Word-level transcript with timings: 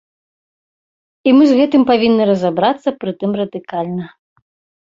І 1.29 1.33
мы 1.39 1.43
з 1.51 1.59
гэтым 1.59 1.85
павінны 1.91 2.23
разабрацца, 2.31 2.97
прытым 3.05 3.31
радыкальна. 3.41 4.05